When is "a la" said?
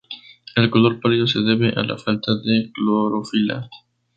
1.79-1.95